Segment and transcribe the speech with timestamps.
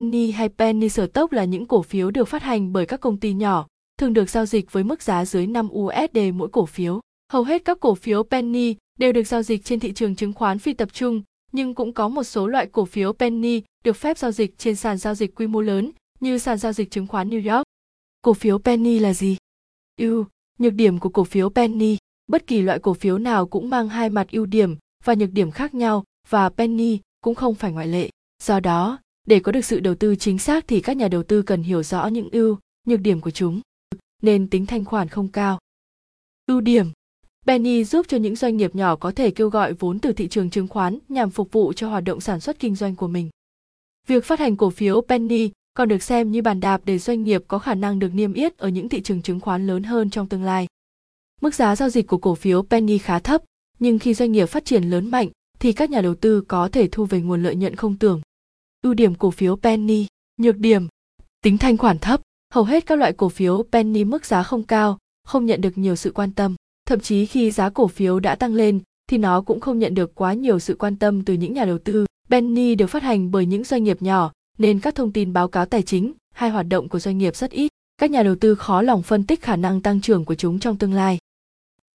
[0.00, 3.32] Penny hay Penny tốc là những cổ phiếu được phát hành bởi các công ty
[3.32, 3.66] nhỏ,
[3.98, 7.00] thường được giao dịch với mức giá dưới 5 USD mỗi cổ phiếu.
[7.32, 10.58] Hầu hết các cổ phiếu Penny đều được giao dịch trên thị trường chứng khoán
[10.58, 11.22] phi tập trung,
[11.52, 14.98] nhưng cũng có một số loại cổ phiếu Penny được phép giao dịch trên sàn
[14.98, 17.64] giao dịch quy mô lớn như sàn giao dịch chứng khoán New York.
[18.22, 19.36] Cổ phiếu Penny là gì?
[19.96, 20.24] Ưu,
[20.58, 21.96] nhược điểm của cổ phiếu Penny,
[22.26, 25.50] bất kỳ loại cổ phiếu nào cũng mang hai mặt ưu điểm và nhược điểm
[25.50, 28.10] khác nhau và Penny cũng không phải ngoại lệ.
[28.42, 28.98] Do đó,
[29.28, 31.82] để có được sự đầu tư chính xác thì các nhà đầu tư cần hiểu
[31.82, 33.60] rõ những ưu, nhược điểm của chúng,
[34.22, 35.58] nên tính thanh khoản không cao.
[36.46, 36.86] Ưu điểm
[37.46, 40.50] Penny giúp cho những doanh nghiệp nhỏ có thể kêu gọi vốn từ thị trường
[40.50, 43.30] chứng khoán nhằm phục vụ cho hoạt động sản xuất kinh doanh của mình.
[44.06, 47.44] Việc phát hành cổ phiếu Penny còn được xem như bàn đạp để doanh nghiệp
[47.48, 50.28] có khả năng được niêm yết ở những thị trường chứng khoán lớn hơn trong
[50.28, 50.66] tương lai.
[51.40, 53.42] Mức giá giao dịch của cổ phiếu Penny khá thấp,
[53.78, 56.88] nhưng khi doanh nghiệp phát triển lớn mạnh thì các nhà đầu tư có thể
[56.92, 58.20] thu về nguồn lợi nhuận không tưởng.
[58.88, 60.06] Ưu điểm cổ phiếu Penny,
[60.40, 60.86] nhược điểm,
[61.42, 62.20] tính thanh khoản thấp,
[62.54, 65.96] hầu hết các loại cổ phiếu Penny mức giá không cao, không nhận được nhiều
[65.96, 66.54] sự quan tâm,
[66.86, 70.14] thậm chí khi giá cổ phiếu đã tăng lên thì nó cũng không nhận được
[70.14, 72.06] quá nhiều sự quan tâm từ những nhà đầu tư.
[72.30, 75.66] Penny được phát hành bởi những doanh nghiệp nhỏ, nên các thông tin báo cáo
[75.66, 77.72] tài chính hay hoạt động của doanh nghiệp rất ít.
[77.98, 80.76] Các nhà đầu tư khó lòng phân tích khả năng tăng trưởng của chúng trong
[80.76, 81.18] tương lai.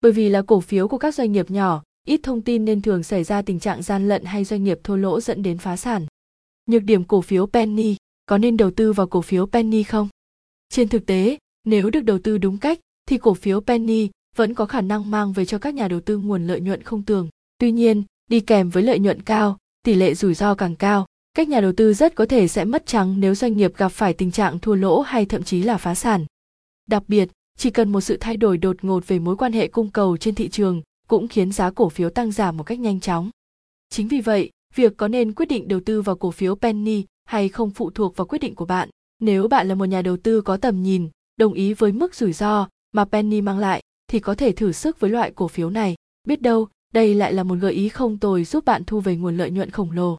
[0.00, 3.02] Bởi vì là cổ phiếu của các doanh nghiệp nhỏ, ít thông tin nên thường
[3.02, 6.06] xảy ra tình trạng gian lận hay doanh nghiệp thua lỗ dẫn đến phá sản.
[6.68, 10.08] Nhược điểm cổ phiếu penny, có nên đầu tư vào cổ phiếu penny không?
[10.68, 14.66] Trên thực tế, nếu được đầu tư đúng cách thì cổ phiếu penny vẫn có
[14.66, 17.28] khả năng mang về cho các nhà đầu tư nguồn lợi nhuận không tưởng.
[17.58, 21.48] Tuy nhiên, đi kèm với lợi nhuận cao, tỷ lệ rủi ro càng cao, các
[21.48, 24.30] nhà đầu tư rất có thể sẽ mất trắng nếu doanh nghiệp gặp phải tình
[24.30, 26.26] trạng thua lỗ hay thậm chí là phá sản.
[26.86, 29.90] Đặc biệt, chỉ cần một sự thay đổi đột ngột về mối quan hệ cung
[29.90, 33.30] cầu trên thị trường cũng khiến giá cổ phiếu tăng giảm một cách nhanh chóng.
[33.90, 37.48] Chính vì vậy, việc có nên quyết định đầu tư vào cổ phiếu penny hay
[37.48, 38.88] không phụ thuộc vào quyết định của bạn.
[39.20, 42.32] Nếu bạn là một nhà đầu tư có tầm nhìn, đồng ý với mức rủi
[42.32, 45.94] ro mà penny mang lại thì có thể thử sức với loại cổ phiếu này.
[46.28, 49.36] Biết đâu, đây lại là một gợi ý không tồi giúp bạn thu về nguồn
[49.36, 50.16] lợi nhuận khổng lồ.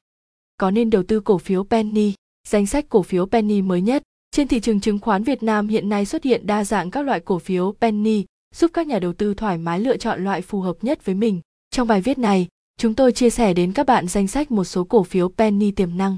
[0.57, 2.13] Có nên đầu tư cổ phiếu penny?
[2.47, 5.89] Danh sách cổ phiếu penny mới nhất trên thị trường chứng khoán Việt Nam hiện
[5.89, 8.25] nay xuất hiện đa dạng các loại cổ phiếu penny,
[8.55, 11.41] giúp các nhà đầu tư thoải mái lựa chọn loại phù hợp nhất với mình.
[11.71, 12.47] Trong bài viết này,
[12.79, 15.97] chúng tôi chia sẻ đến các bạn danh sách một số cổ phiếu penny tiềm
[15.97, 16.17] năng.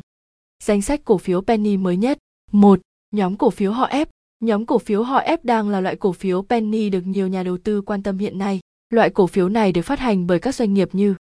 [0.64, 2.18] Danh sách cổ phiếu penny mới nhất.
[2.52, 2.80] 1.
[3.12, 4.06] Nhóm cổ phiếu họ F.
[4.40, 7.58] Nhóm cổ phiếu họ F đang là loại cổ phiếu penny được nhiều nhà đầu
[7.58, 8.60] tư quan tâm hiện nay.
[8.90, 11.16] Loại cổ phiếu này được phát hành bởi các doanh nghiệp như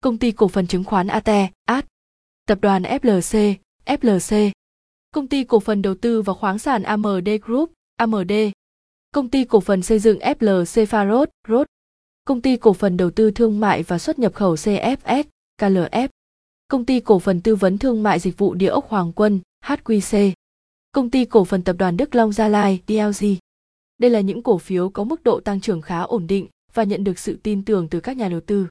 [0.00, 1.28] Công ty cổ phần chứng khoán AT,
[1.64, 1.86] AT,
[2.46, 3.54] Tập đoàn FLC,
[3.84, 4.50] FLC,
[5.10, 8.32] Công ty cổ phần đầu tư và khoáng sản AMD Group, AMD,
[9.12, 11.66] Công ty cổ phần xây dựng FLC Farod, ROT,
[12.26, 15.24] Công ty cổ phần đầu tư thương mại và xuất nhập khẩu CFS,
[15.60, 16.08] KLF,
[16.68, 20.32] Công ty cổ phần tư vấn thương mại dịch vụ địa ốc Hoàng Quân, HQC,
[20.92, 23.26] Công ty cổ phần tập đoàn Đức Long Gia Lai, DLG.
[23.98, 27.04] Đây là những cổ phiếu có mức độ tăng trưởng khá ổn định và nhận
[27.04, 28.66] được sự tin tưởng từ các nhà đầu tư.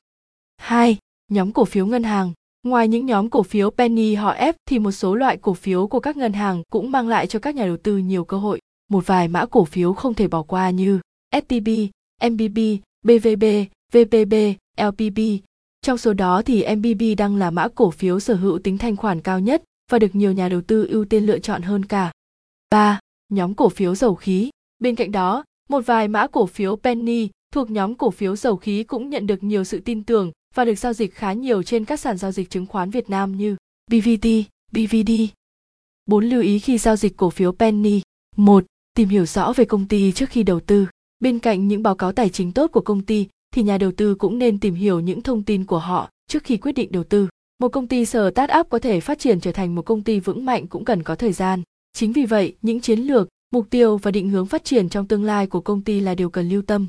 [0.58, 0.98] 2.
[1.32, 2.32] Nhóm cổ phiếu ngân hàng
[2.64, 6.00] Ngoài những nhóm cổ phiếu penny họ F thì một số loại cổ phiếu của
[6.00, 8.60] các ngân hàng cũng mang lại cho các nhà đầu tư nhiều cơ hội.
[8.90, 11.00] Một vài mã cổ phiếu không thể bỏ qua như
[11.32, 11.70] STB,
[12.32, 12.58] MBB,
[13.06, 13.44] BVB,
[13.92, 14.34] VPB,
[14.78, 15.20] LPB.
[15.82, 19.22] Trong số đó thì MBB đang là mã cổ phiếu sở hữu tính thanh khoản
[19.22, 22.12] cao nhất và được nhiều nhà đầu tư ưu tiên lựa chọn hơn cả.
[22.70, 23.00] 3.
[23.30, 24.50] Nhóm cổ phiếu dầu khí.
[24.80, 28.84] Bên cạnh đó, một vài mã cổ phiếu penny thuộc nhóm cổ phiếu dầu khí
[28.84, 32.00] cũng nhận được nhiều sự tin tưởng và được giao dịch khá nhiều trên các
[32.00, 33.56] sàn giao dịch chứng khoán Việt Nam như
[33.92, 34.28] BVT,
[34.72, 35.12] BVD.
[36.06, 38.02] 4 lưu ý khi giao dịch cổ phiếu penny.
[38.36, 38.66] 1.
[38.96, 40.88] Tìm hiểu rõ về công ty trước khi đầu tư.
[41.26, 44.16] Bên cạnh những báo cáo tài chính tốt của công ty thì nhà đầu tư
[44.16, 47.28] cũng nên tìm hiểu những thông tin của họ trước khi quyết định đầu tư.
[47.60, 50.46] Một công ty start up có thể phát triển trở thành một công ty vững
[50.46, 51.62] mạnh cũng cần có thời gian.
[51.94, 55.24] Chính vì vậy, những chiến lược, mục tiêu và định hướng phát triển trong tương
[55.24, 56.88] lai của công ty là điều cần lưu tâm.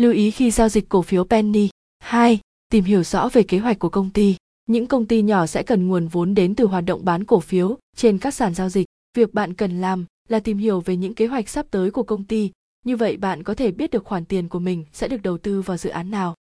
[0.00, 1.68] Lưu ý khi giao dịch cổ phiếu penny.
[1.98, 4.36] 2 tìm hiểu rõ về kế hoạch của công ty
[4.66, 7.78] những công ty nhỏ sẽ cần nguồn vốn đến từ hoạt động bán cổ phiếu
[7.96, 8.86] trên các sàn giao dịch
[9.16, 12.24] việc bạn cần làm là tìm hiểu về những kế hoạch sắp tới của công
[12.24, 12.50] ty
[12.84, 15.62] như vậy bạn có thể biết được khoản tiền của mình sẽ được đầu tư
[15.62, 16.34] vào dự án nào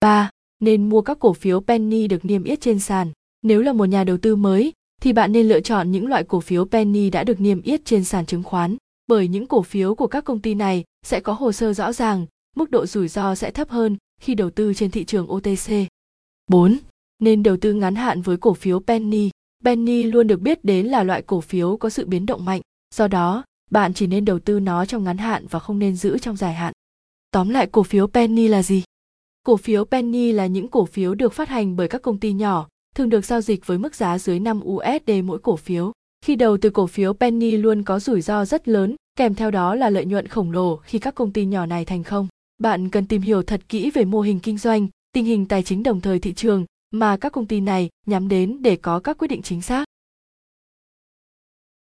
[0.00, 0.30] 3.
[0.60, 3.10] Nên mua các cổ phiếu penny được niêm yết trên sàn.
[3.42, 6.40] Nếu là một nhà đầu tư mới, thì bạn nên lựa chọn những loại cổ
[6.40, 10.06] phiếu penny đã được niêm yết trên sàn chứng khoán, bởi những cổ phiếu của
[10.06, 13.50] các công ty này sẽ có hồ sơ rõ ràng, mức độ rủi ro sẽ
[13.50, 15.72] thấp hơn khi đầu tư trên thị trường OTC.
[16.50, 16.78] 4.
[17.18, 19.30] Nên đầu tư ngắn hạn với cổ phiếu penny.
[19.64, 22.60] Penny luôn được biết đến là loại cổ phiếu có sự biến động mạnh,
[22.94, 26.18] do đó, bạn chỉ nên đầu tư nó trong ngắn hạn và không nên giữ
[26.18, 26.72] trong dài hạn.
[27.30, 28.82] Tóm lại cổ phiếu penny là gì?
[29.42, 32.68] Cổ phiếu penny là những cổ phiếu được phát hành bởi các công ty nhỏ,
[32.94, 35.92] thường được giao dịch với mức giá dưới 5 USD mỗi cổ phiếu.
[36.24, 39.74] Khi đầu tư cổ phiếu penny luôn có rủi ro rất lớn, kèm theo đó
[39.74, 42.28] là lợi nhuận khổng lồ khi các công ty nhỏ này thành không.
[42.58, 45.82] Bạn cần tìm hiểu thật kỹ về mô hình kinh doanh, tình hình tài chính
[45.82, 49.28] đồng thời thị trường mà các công ty này nhắm đến để có các quyết
[49.28, 49.84] định chính xác.